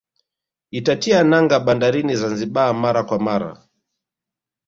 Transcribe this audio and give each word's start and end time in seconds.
Itatia 0.79 1.19
nanga 1.23 1.59
bandarini 1.59 2.15
Zanzibar 2.15 2.73
mara 2.73 3.03
kwa 3.03 3.19
mara 3.19 3.67